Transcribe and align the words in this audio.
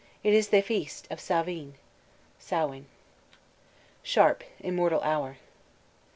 It 0.23 0.33
is 0.33 0.47
the 0.49 0.63
feast 0.63 1.07
of 1.11 1.19
Sáveen" 1.19 1.73
(Samhain). 2.39 2.87
SHARP: 4.01 4.43
_Immortal 4.63 5.05
Hour. 5.05 5.37